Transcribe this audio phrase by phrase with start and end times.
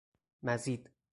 [0.43, 0.89] مزید